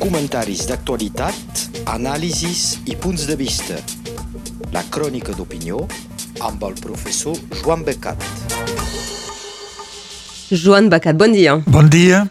[0.00, 3.76] comentaris d'actualitat, anàlisis i punts de vista.
[4.74, 5.82] La crònica d'opinió
[6.46, 8.22] amb el professor Joan Becat.
[10.50, 11.56] Joan Becat, bon dia.
[11.66, 12.24] Bon dia.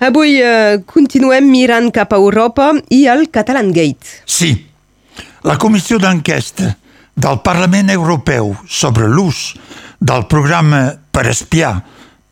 [0.00, 4.24] Avui eh, continuem mirant cap a Europa i al Catalan Gate.
[4.26, 4.52] Sí,
[5.44, 6.74] la comissió d'enquesta
[7.14, 9.52] del Parlament Europeu sobre l'ús
[10.00, 11.78] del programa per espiar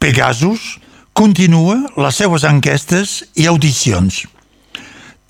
[0.00, 0.78] Pegasus
[1.12, 4.24] continua les seues enquestes i audicions.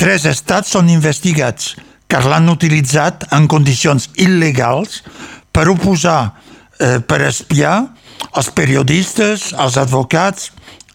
[0.00, 1.74] Tres estats són investigats
[2.08, 5.02] que l'han utilitzat en condicions il·legals
[5.52, 6.32] per oposar,
[6.80, 7.74] eh, per espiar
[8.32, 10.52] els periodistes, els advocats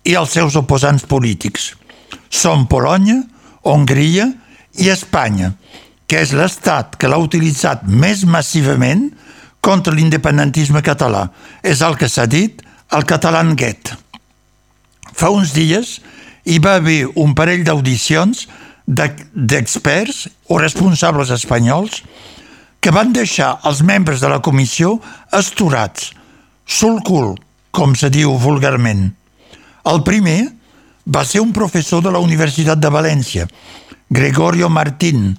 [0.10, 1.76] i els seus oposants polítics.
[2.32, 3.22] Són Polònia,
[3.62, 4.26] Hongria
[4.82, 5.54] i Espanya,
[6.08, 9.12] que és l'estat que l'ha utilitzat més massivament
[9.62, 11.30] contra l'independentisme català.
[11.62, 13.94] És el que s'ha dit al Catalan Gate.
[15.14, 16.00] Fa uns dies
[16.46, 18.48] hi va haver un parell d'audicions
[18.86, 22.04] d'experts o responsables espanyols
[22.80, 25.00] que van deixar els membres de la comissió
[25.34, 26.12] esturats,
[26.66, 27.34] sul cul,
[27.74, 29.10] com se diu vulgarment.
[29.90, 30.40] El primer
[31.06, 33.48] va ser un professor de la Universitat de València,
[34.10, 35.34] Gregorio Martín,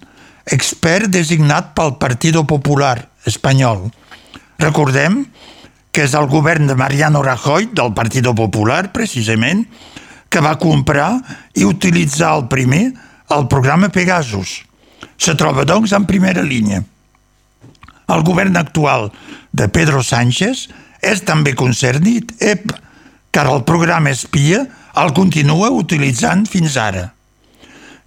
[0.46, 3.88] expert designat pel Partido Popular espanyol.
[4.62, 5.24] Recordem
[5.94, 9.64] que és el govern de Mariano Rajoy, del Partido Popular, precisament,
[10.28, 11.14] que va comprar
[11.54, 12.90] i utilitzar el primer
[13.30, 14.62] el programa Pegasus.
[15.16, 16.82] Se troba, doncs, en primera línia.
[18.06, 19.10] El govern actual
[19.52, 20.68] de Pedro Sánchez
[21.02, 22.70] és també concernit, ep,
[23.34, 24.62] car el programa espia
[24.96, 27.10] el continua utilitzant fins ara.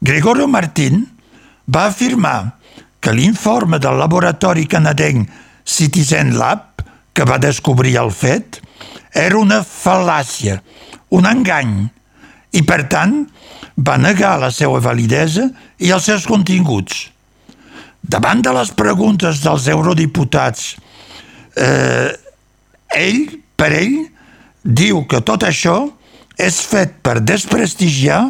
[0.01, 1.03] Gregorio Martín
[1.67, 2.55] va afirmar
[2.99, 5.29] que l'informe del laboratori canadenc
[5.63, 6.81] Citizen Lab
[7.13, 8.61] que va descobrir el fet
[9.13, 10.59] era una fal·làcia,
[11.11, 11.73] un engany,
[12.55, 13.21] i per tant
[13.79, 15.47] va negar la seva validesa
[15.79, 17.07] i els seus continguts.
[18.03, 20.75] Davant de les preguntes dels eurodiputats,
[21.55, 22.11] eh,
[22.95, 23.21] ell,
[23.55, 23.97] per ell,
[24.63, 25.77] diu que tot això
[26.39, 28.21] és fet per desprestigiar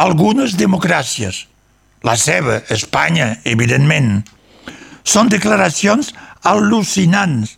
[0.00, 1.46] algunes democràcies.
[2.02, 4.22] La seva, Espanya, evidentment.
[5.04, 6.14] Són declaracions
[6.48, 7.56] al·lucinants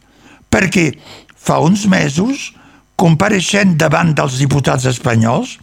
[0.50, 0.90] perquè
[1.38, 2.50] fa uns mesos,
[2.98, 5.56] compareixent davant dels diputats espanyols,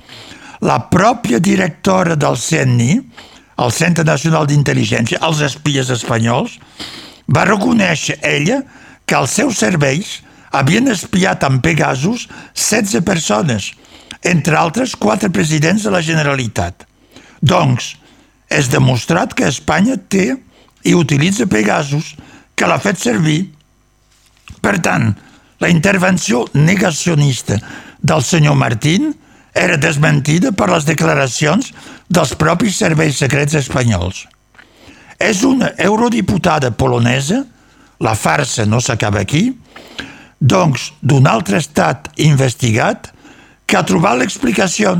[0.61, 2.95] la pròpia directora del CNI,
[3.59, 6.57] el Centre Nacional d'Intel·ligència, els espies espanyols,
[7.29, 8.61] va reconèixer ella
[9.05, 10.19] que els seus serveis
[10.55, 13.71] havien espiat amb Pegasus 16 persones,
[14.23, 16.87] entre altres quatre presidents de la Generalitat.
[17.41, 17.93] Doncs,
[18.49, 20.33] és demostrat que Espanya té
[20.83, 22.15] i utilitza Pegasus,
[22.55, 23.43] que l'ha fet servir
[24.61, 25.13] per tant,
[25.59, 27.59] la intervenció negacionista
[28.01, 29.13] del senyor Martín
[29.59, 31.73] era desmentida per les declaracions
[32.07, 34.25] dels propis serveis secrets espanyols.
[35.19, 37.43] És una eurodiputada polonesa,
[37.99, 39.49] la farsa no s'acaba aquí,
[40.39, 43.11] doncs d'un altre estat investigat
[43.67, 44.95] que ha trobat l'explicació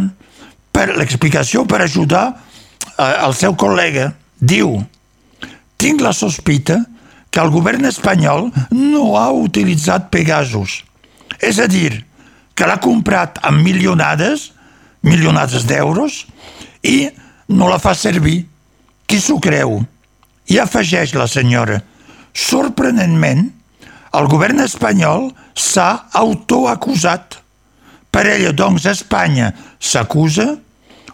[0.75, 4.11] per l'explicació per ajudar eh, el seu col·lega.
[4.39, 4.75] Diu,
[5.79, 6.81] tinc la sospita
[7.31, 10.83] que el govern espanyol no ha utilitzat Pegasus.
[11.39, 12.03] És a dir,
[12.59, 14.49] que l'ha comprat amb milionades,
[15.07, 16.25] milionades d'euros,
[16.83, 17.07] i
[17.55, 18.41] no la fa servir.
[19.07, 19.77] Qui s'ho creu?
[20.51, 21.79] I afegeix la senyora,
[22.35, 23.45] sorprenentment,
[24.19, 27.37] el govern espanyol s'ha autoacusat.
[28.11, 30.49] Per ella, doncs, Espanya s'acusa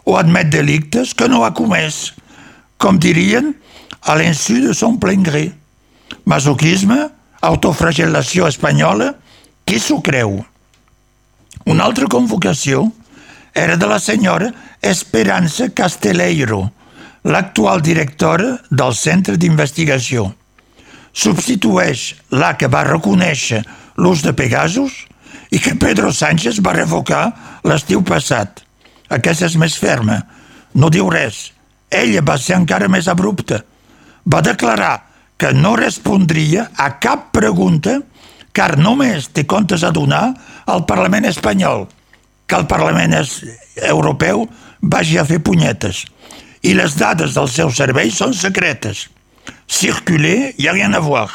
[0.07, 2.15] o admet delictes que no ha comès,
[2.81, 3.53] com dirien,
[4.01, 5.49] a l'insu de son plein gré.
[6.25, 6.97] Masoquisme,
[7.45, 9.13] autofragel·lació espanyola,
[9.67, 10.39] qui s'ho creu?
[11.65, 12.85] Una altra convocació
[13.57, 14.51] era de la senyora
[14.85, 16.59] Esperança Casteleiro,
[17.25, 20.27] l'actual directora del Centre d'Investigació.
[21.15, 23.63] Substitueix la que va reconèixer
[23.97, 25.05] l'ús de Pegasus
[25.49, 27.23] i que Pedro Sánchez va revocar
[27.65, 28.61] l'estiu passat.
[29.09, 30.19] Aquesta és més ferma,
[30.75, 31.49] no diu res.
[31.89, 33.63] Ella va ser encara més abrupta.
[34.29, 34.99] Va declarar
[35.37, 38.01] que no respondria a cap pregunta
[38.55, 40.29] car només té comptes a donar
[40.71, 41.85] al Parlament espanyol,
[42.47, 43.15] que el Parlament
[43.83, 44.45] europeu
[44.81, 46.05] vagi a fer punyetes.
[46.65, 49.09] I les dades dels seus serveis són secretes.
[49.67, 51.27] Circuler, hi ha rien a voir.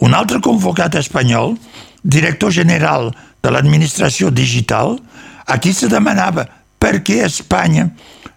[0.00, 1.56] Un altre convocat espanyol,
[2.02, 3.10] director general
[3.42, 4.96] de l'administració digital,
[5.46, 6.46] aquí se demanava
[6.80, 7.90] per què Espanya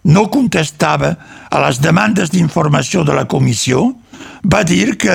[0.04, 1.14] no contestava
[1.48, 3.86] a les demandes d'informació de la comissió
[4.44, 5.14] va dir que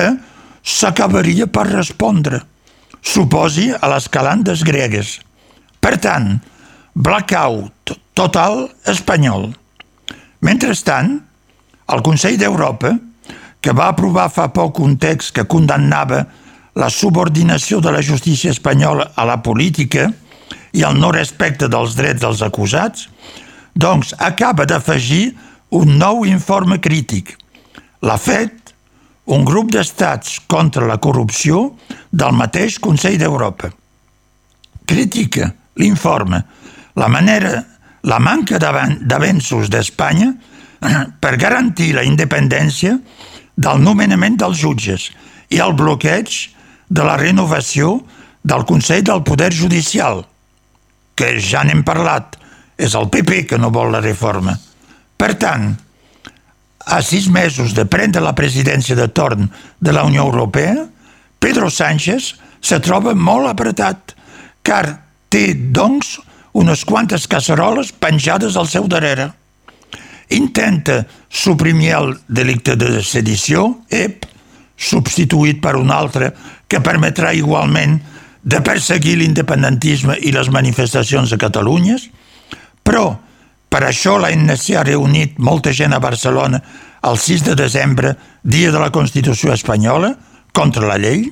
[0.66, 2.40] s'acabaria per respondre,
[3.02, 5.18] suposi a les calandes gregues.
[5.80, 6.34] Per tant,
[6.94, 9.50] blackout total espanyol.
[10.44, 11.18] Mentrestant,
[11.90, 12.94] el Consell d'Europa,
[13.60, 16.24] que va aprovar fa poc un text que condemnava
[16.80, 20.08] la subordinació de la justícia espanyola a la política
[20.72, 23.08] i el no respecte dels drets dels acusats,
[23.74, 25.34] doncs acaba d'afegir
[25.76, 27.36] un nou informe crític.
[28.02, 28.59] L'ha fet
[29.30, 31.70] un grup d'estats contra la corrupció
[32.10, 33.70] del mateix Consell d'Europa.
[34.84, 36.42] Critica l'informe
[36.98, 37.62] la manera,
[38.02, 40.32] la manca d'avenços d'Espanya
[41.22, 42.96] per garantir la independència
[43.54, 45.10] del nomenament dels jutges
[45.54, 46.34] i el bloqueig
[46.90, 48.00] de la renovació
[48.42, 50.24] del Consell del Poder Judicial,
[51.14, 52.38] que ja n'hem parlat,
[52.80, 54.56] és el PP que no vol la reforma.
[55.20, 55.74] Per tant,
[56.86, 59.50] a sis mesos de prendre la presidència de torn
[59.80, 60.86] de la Unió Europea,
[61.38, 64.14] Pedro Sánchez se troba molt apretat,
[64.62, 64.84] car
[65.32, 66.18] té, doncs,
[66.52, 69.30] unes quantes casseroles penjades al seu darrere.
[70.34, 74.26] Intenta suprimir el delicte de sedició, ep,
[74.76, 76.32] substituït per un altre
[76.68, 77.98] que permetrà igualment
[78.42, 81.98] de perseguir l'independentisme i les manifestacions a Catalunya,
[82.82, 83.12] però
[83.70, 86.58] per això l'ANC ha reunit molta gent a Barcelona
[87.06, 90.16] el 6 de desembre, dia de la Constitució espanyola,
[90.52, 91.30] contra la llei.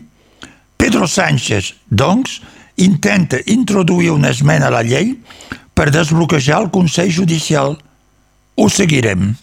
[0.79, 2.39] Pedro Sánchez, doncs,
[2.77, 5.17] intenta introduir una esmena a la llei
[5.75, 7.77] per desbloquejar el Consell Judicial.
[8.55, 9.35] Ho seguirem.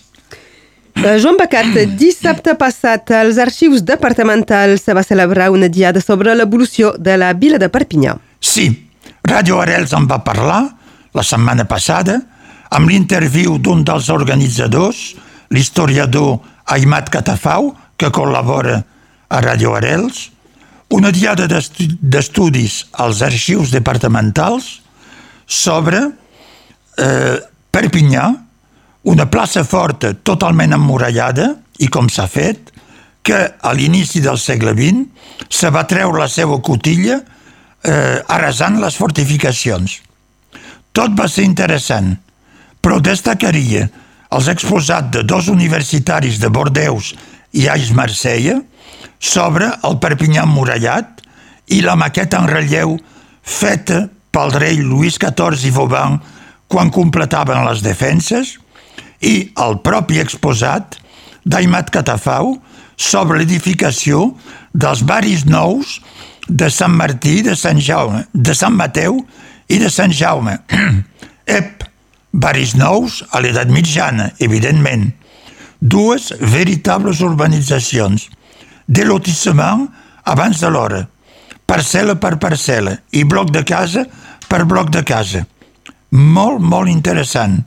[0.96, 6.96] Eh, Joan Becat, dissabte passat als arxius departamentals se va celebrar una diada sobre l'evolució
[6.98, 8.16] de la vila de Perpinyà.
[8.40, 8.70] Sí,
[9.28, 10.64] Radio Arels en va parlar
[11.16, 12.22] la setmana passada
[12.70, 15.16] amb l'interviu d'un dels organitzadors,
[15.54, 16.40] l'historiador
[16.74, 18.80] Aimat Catafau, que col·labora
[19.30, 20.30] a Radio Arels,
[20.96, 24.80] una diada d'estudis als arxius departamentals
[25.46, 26.02] sobre
[26.98, 27.38] eh,
[27.72, 28.30] Perpinyà,
[29.06, 31.52] una plaça forta totalment emmurallada
[31.84, 32.72] i com s'ha fet,
[33.26, 38.98] que a l'inici del segle XX se va treure la seva cotilla eh, arrasant les
[38.98, 40.00] fortificacions.
[40.96, 42.14] Tot va ser interessant,
[42.86, 43.88] però destacaria
[44.36, 47.16] els exposats de dos universitaris de Bordeus
[47.58, 48.60] i Aix-Marsella
[49.18, 51.24] sobre el Perpinyà emmurallat
[51.74, 52.94] i la maqueta en relleu
[53.42, 54.04] feta
[54.36, 56.20] pel rei Lluís XIV i Vauban
[56.70, 58.54] quan completaven les defenses
[59.26, 61.00] i el propi exposat
[61.42, 62.54] d'Aimat Catafau
[63.02, 64.28] sobre l'edificació
[64.74, 65.98] dels baris nous
[66.46, 69.18] de Sant Martí, de Sant Jaume, de Sant Mateu
[69.74, 70.60] i de Sant Jaume.
[71.58, 71.86] Ep,
[72.36, 75.12] baris nous a l'edat mitjana, evidentment.
[75.80, 78.28] Dues veritables urbanitzacions,
[78.88, 79.88] de lotissement
[80.26, 81.06] abans de l'hora,
[81.66, 84.06] parcel·la per parcel·la i bloc de casa
[84.50, 85.46] per bloc de casa.
[86.12, 87.62] Molt, molt interessant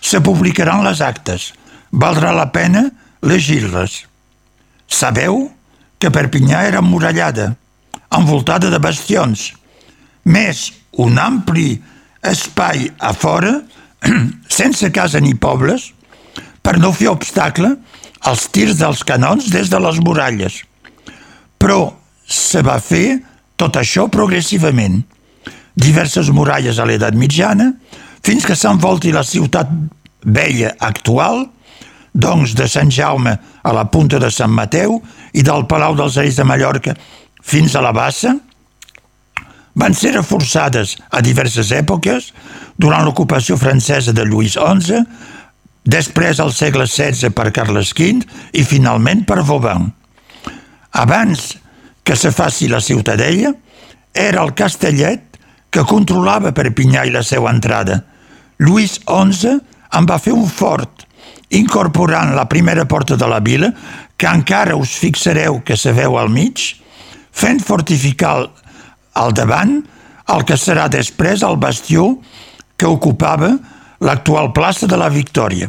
[0.00, 1.50] se publicaran les actes.
[1.90, 2.86] Valdrà la pena
[3.26, 4.04] llegir-les.
[4.86, 5.48] Sabeu
[6.00, 7.54] que Perpinyà era emmurallada,
[8.16, 9.50] envoltada de bastions,
[10.24, 11.74] més un ampli
[12.26, 13.60] espai a fora,
[14.60, 15.90] sense casa ni pobles,
[16.62, 17.74] per no fer obstacle
[18.28, 20.60] als tirs dels canons des de les muralles.
[21.60, 21.92] Però
[22.26, 23.20] se va fer
[23.60, 25.00] tot això progressivament.
[25.76, 27.70] Diverses muralles a l'edat mitjana,
[28.24, 29.70] fins que s'envolti la ciutat
[30.24, 31.46] vella actual,
[32.12, 34.98] doncs de Sant Jaume a la punta de Sant Mateu
[35.32, 36.96] i del Palau dels Reis de Mallorca
[37.42, 38.34] fins a la Bassa,
[39.74, 42.30] van ser reforçades a diverses èpoques
[42.78, 45.04] durant l'ocupació francesa de Lluís XI,
[45.84, 48.20] després al segle XVI per Carles V
[48.52, 49.88] i finalment per Vauban.
[50.92, 51.54] Abans
[52.04, 53.52] que se faci la ciutadella,
[54.12, 55.38] era el castellet
[55.70, 58.00] que controlava Perpinyà i la seva entrada.
[58.58, 59.54] Lluís XI
[59.96, 61.06] en va fer un fort,
[61.50, 63.70] incorporant la primera porta de la vila,
[64.16, 66.60] que encara us fixareu que se veu al mig,
[67.30, 68.50] fent fortificar
[69.20, 69.80] al davant
[70.34, 72.14] el que serà després el bastió
[72.80, 73.52] que ocupava
[74.00, 75.68] l'actual plaça de la Victòria.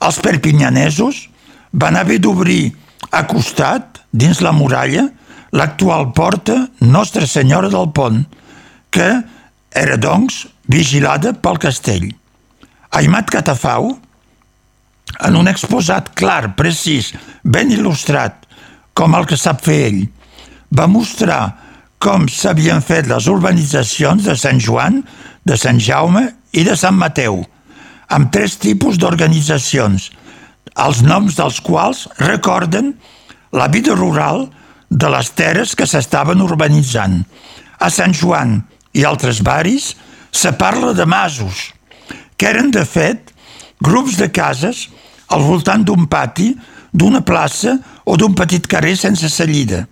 [0.00, 1.26] Els perpinyanesos
[1.72, 2.72] van haver d'obrir
[3.14, 5.06] a costat, dins la muralla,
[5.52, 8.24] l'actual porta Nostra Senyora del Pont,
[8.90, 9.08] que
[9.70, 12.08] era, doncs, vigilada pel castell.
[12.96, 13.92] Aimat Catafau,
[15.26, 18.46] en un exposat clar, precís, ben il·lustrat,
[18.94, 20.00] com el que sap fer ell,
[20.74, 21.42] va mostrar
[22.00, 25.02] com s'havien fet les urbanitzacions de Sant Joan,
[25.44, 26.24] de Sant Jaume
[26.56, 27.42] i de Sant Mateu,
[28.08, 30.08] amb tres tipus d'organitzacions,
[30.80, 32.94] els noms dels quals recorden
[33.52, 34.46] la vida rural
[34.88, 37.20] de les terres que s'estaven urbanitzant.
[37.78, 38.62] A Sant Joan
[38.96, 39.92] i altres baris
[40.32, 41.68] se parla de masos,
[42.40, 43.34] que eren, de fet,
[43.84, 44.88] grups de cases
[45.28, 46.54] al voltant d'un pati,
[46.92, 47.76] d'una plaça
[48.08, 49.84] o d'un petit carrer sense sallida.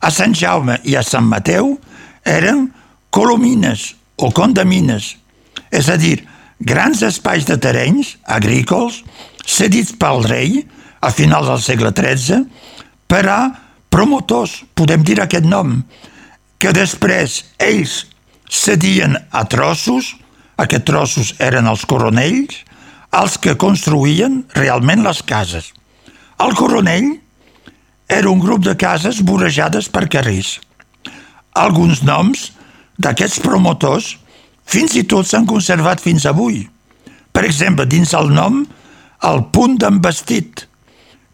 [0.00, 1.76] A Sant Jaume i a Sant Mateu
[2.24, 2.68] eren
[3.14, 5.14] colomines o condamines,
[5.70, 6.22] és a dir,
[6.60, 9.02] grans espais de terrenys agrícoles
[9.46, 10.62] cedits pel rei
[11.04, 12.44] a finals del segle XIII
[13.10, 13.38] per a
[13.92, 15.76] promotors, podem dir aquest nom,
[16.58, 18.04] que després ells
[18.50, 20.14] cedien a trossos,
[20.58, 22.62] aquests trossos eren els coronells,
[23.14, 25.70] els que construïen realment les cases.
[26.42, 27.12] El coronell
[28.08, 30.58] era un grup de cases vorejades per carrers.
[31.54, 32.50] Alguns noms
[33.00, 34.14] d'aquests promotors
[34.64, 36.64] fins i tot s'han conservat fins avui.
[37.34, 38.62] Per exemple, dins el nom,
[39.24, 40.66] el punt d'en Vestit,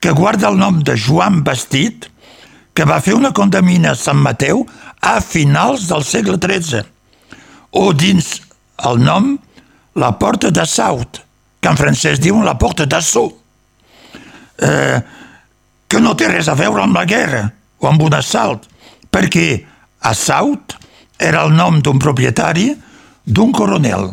[0.00, 2.08] que guarda el nom de Joan Vestit,
[2.72, 4.62] que va fer una condamina a Sant Mateu
[5.04, 6.86] a finals del segle XIII.
[7.76, 8.38] O dins
[8.88, 9.34] el nom,
[10.00, 11.20] la porta de Saut,
[11.60, 13.26] que en francès diuen la porta d'Assó,
[14.64, 15.00] eh,
[15.90, 17.48] que no té res a veure amb la guerra
[17.82, 18.68] o amb un assalt,
[19.10, 19.64] perquè
[20.06, 20.76] Assaut
[21.18, 22.70] era el nom d'un propietari
[23.26, 24.12] d'un coronel.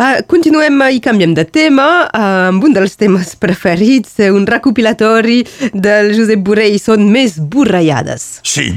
[0.00, 5.42] Va, continuem i canviem de tema amb un dels temes preferits, un recopilatori
[5.74, 8.38] del Josep Borrell, són més borrallades.
[8.46, 8.70] Sí,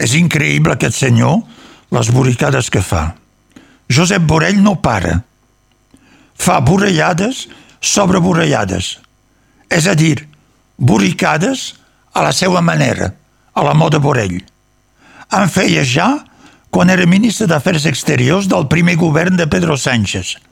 [0.00, 1.42] és increïble aquest senyor,
[1.92, 3.10] les borricades que fa.
[3.92, 5.18] Josep Borrell no para.
[6.40, 7.44] Fa borrellades
[7.84, 8.94] sobre borrellades.
[9.70, 10.26] És a dir,
[10.76, 11.74] borricades
[12.14, 13.12] a la seva manera,
[13.54, 14.40] a la moda Borrell.
[15.34, 16.08] En feia ja
[16.74, 20.36] quan era ministre d'Afers Exteriors del primer govern de Pedro Sánchez–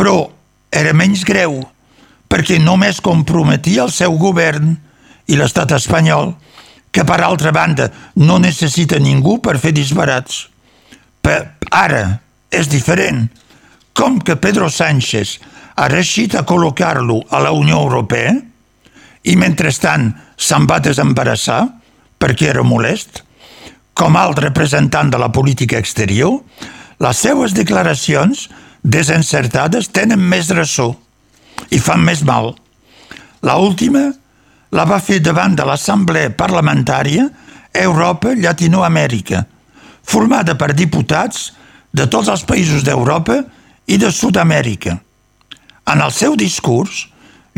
[0.00, 0.30] però
[0.72, 1.58] era menys greu
[2.30, 4.70] perquè només comprometia el seu govern
[5.28, 6.32] i l'estat espanyol,
[6.94, 10.46] que per altra banda no necessita ningú per fer disbarats.
[11.20, 11.36] Per
[11.70, 12.20] ara
[12.50, 13.26] és diferent.
[13.92, 15.36] Com que Pedro Sánchez
[15.76, 18.34] ha reixit a col·locar-lo a la Unió Europea
[19.22, 20.10] i mentrestant
[20.40, 21.62] se'n va desembarassar
[22.20, 23.22] perquè era molest,
[23.94, 26.40] com alt representant de la política exterior,
[27.00, 28.48] les seues declaracions
[28.82, 30.90] desencertades tenen més ressò
[31.70, 32.54] i fan més mal.
[33.44, 34.06] La última
[34.76, 37.26] la va fer davant de l'Assemblea Parlamentària
[37.74, 39.44] Europa-Llatinoamèrica,
[40.02, 41.50] formada per diputats
[41.92, 43.40] de tots els països d'Europa
[43.86, 44.98] i de Sud-amèrica.
[45.90, 47.08] En el seu discurs,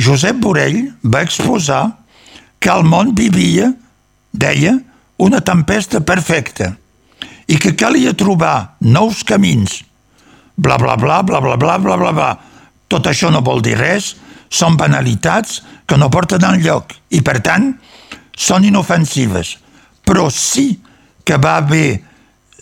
[0.01, 1.83] Josep Borrell va exposar
[2.63, 3.73] que el món vivia,
[4.33, 4.79] deia,
[5.23, 6.73] una tempesta perfecta
[7.47, 9.83] i que calia trobar nous camins
[10.57, 12.31] bla, bla, bla, bla, bla, bla, bla, bla, bla.
[12.89, 14.15] Tot això no vol dir res,
[14.53, 17.73] són banalitats que no porten lloc i, per tant,
[18.37, 19.57] són inofensives.
[20.05, 20.81] Però sí
[21.25, 21.89] que va haver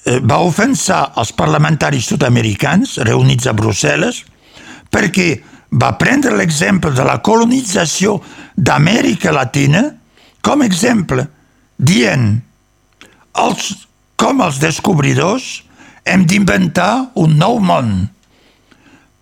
[0.04, 4.24] eh, va ofensar els parlamentaris sud-americans reunits a Brussel·les
[4.90, 5.28] perquè
[5.70, 8.18] va prendre l'exemple de la colonització
[8.56, 9.84] d'Amèrica Latina
[10.42, 11.26] com exemple,
[11.76, 12.40] dient
[13.40, 13.66] els,
[14.16, 15.60] com els descobridors
[16.08, 18.08] hem d'inventar un nou món.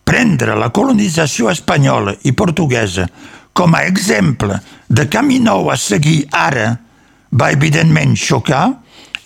[0.09, 3.09] Prendre la colonització espanyola i portuguesa
[3.53, 6.71] com a exemple de camí nou a seguir ara
[7.35, 8.71] va evidentment xocar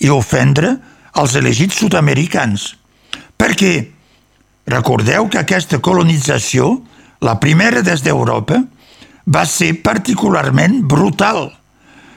[0.03, 0.73] i ofendre
[1.21, 2.73] els elegits sud-americans.
[3.39, 3.75] Perquè
[4.73, 6.79] recordeu que aquesta colonització,
[7.23, 8.59] la primera des d'Europa,
[9.27, 11.47] va ser particularment brutal.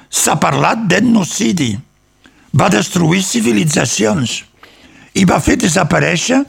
[0.09, 1.75] S'ha parlat d'etnocidi.
[2.55, 4.41] Va destruir civilitzacions
[5.15, 6.41] i va fer desaparèixer,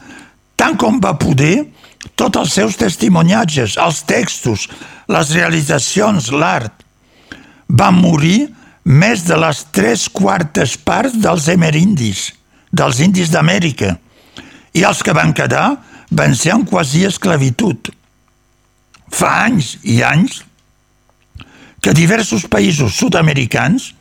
[0.59, 1.67] tant com va poder,
[2.15, 4.67] tots els seus testimoniatges, els textos,
[5.11, 6.73] les realitzacions, l'art.
[7.67, 8.47] Van morir
[8.87, 12.31] més de les tres quartes parts dels emerindis,
[12.71, 13.97] dels indis d'Amèrica,
[14.73, 15.77] i els que van quedar
[16.11, 17.91] van ser en quasi esclavitud.
[19.13, 20.41] Fa anys i anys
[21.81, 23.93] que diversos països sud-americans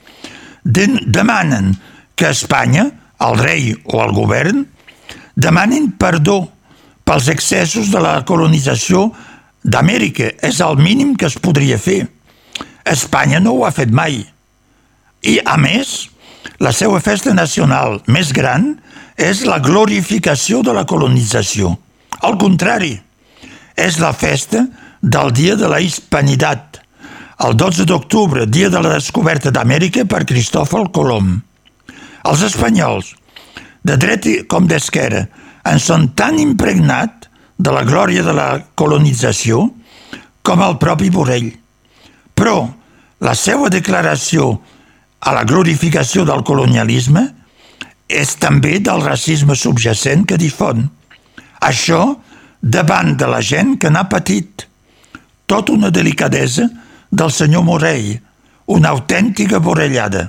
[0.65, 1.75] demanen
[2.17, 2.89] que Espanya
[3.23, 4.65] el rei o el govern
[5.37, 6.41] demanin perdó
[7.07, 9.11] pels excessos de la colonització
[9.63, 10.33] d'Amèrica.
[10.43, 12.07] És el mínim que es podria fer.
[12.87, 14.25] Espanya no ho ha fet mai.
[15.23, 16.09] I, a més,
[16.63, 18.75] la seva festa nacional més gran
[19.17, 21.77] és la glorificació de la colonització.
[22.27, 22.95] Al contrari,
[23.77, 24.65] és la festa
[25.07, 26.81] del Dia de la Hispanitat,
[27.47, 31.29] el 12 d'octubre, dia de la descoberta d'Amèrica per Cristòfol Colom.
[32.27, 33.13] Els espanyols,
[33.87, 35.29] de dret com d'esquerra,
[35.63, 39.69] en són tan impregnat de la glòria de la colonització
[40.43, 41.53] com el propi Borrell.
[42.35, 42.67] Però
[43.23, 44.57] la seva declaració
[45.21, 47.29] a la glorificació del colonialisme
[48.11, 50.89] és també del racisme subjacent que difon.
[51.63, 52.17] Això
[52.61, 54.56] davant de la gent que n'ha patit
[55.47, 56.69] tota una delicadesa
[57.11, 58.17] del senyor Morell,
[58.67, 60.29] una autèntica borrellada.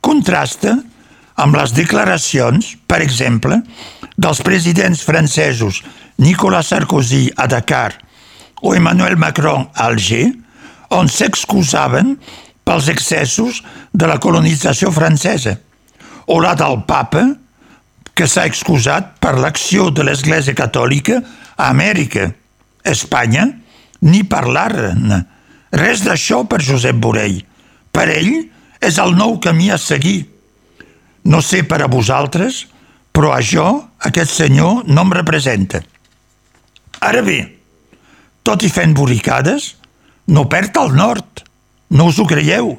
[0.00, 0.76] Contrasta
[1.42, 3.58] amb les declaracions, per exemple,
[4.16, 5.82] dels presidents francesos
[6.22, 7.96] Nicolas Sarkozy a Dakar
[8.62, 10.30] o Emmanuel Macron a Alger,
[10.92, 12.14] on s'excusaven
[12.62, 15.56] pels excessos de la colonització francesa,
[16.30, 17.24] o la del papa,
[18.14, 21.18] que s'ha excusat per l'acció de l'Església Catòlica
[21.56, 22.28] a Amèrica,
[22.84, 23.48] Espanya,
[24.06, 25.22] ni parlar-ne.
[25.72, 27.40] Res d'això per Josep Borell.
[27.92, 28.34] Per ell
[28.82, 30.26] és el nou camí a seguir.
[31.24, 32.66] No sé per a vosaltres,
[33.14, 33.66] però a jo
[34.08, 35.82] aquest senyor no em representa.
[37.02, 37.38] Ara bé,
[38.42, 39.74] tot i fent boricades,
[40.26, 41.44] no perd el nord.
[41.92, 42.74] No us ho creieu?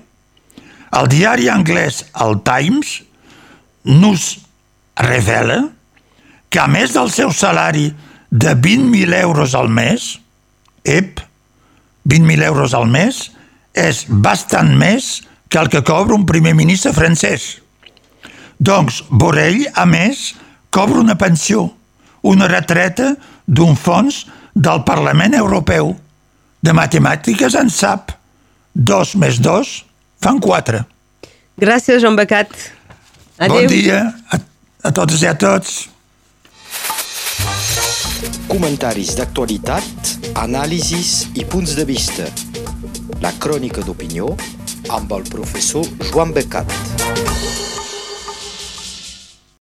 [0.93, 2.99] El diari anglès El Times
[3.83, 4.39] nos
[4.99, 5.69] revela
[6.49, 7.87] que a més del seu salari
[8.29, 10.19] de 20.000 euros al mes,
[10.83, 11.19] ep,
[12.09, 13.29] 20.000 euros al mes
[13.73, 17.59] és bastant més que el que cobra un primer ministre francès.
[18.57, 20.33] Doncs Borrell, a més,
[20.73, 21.67] cobra una pensió,
[22.23, 23.13] una retreta
[23.45, 24.23] d'un fons
[24.55, 25.93] del Parlament Europeu.
[26.63, 28.13] De matemàtiques en sap.
[28.73, 29.83] Dos més dos
[30.23, 30.85] fan quatre.
[31.59, 32.53] Gràcies, Joan Becat.
[33.37, 33.57] Adéu.
[33.59, 33.99] Bon dia
[34.31, 34.39] a,
[34.87, 35.83] a totes i a tots.
[38.47, 42.25] Comentaris d'actualitat, anàlisis i punts de vista.
[43.21, 44.33] La crònica d'opinió
[44.89, 47.32] amb el professor Joan Becat.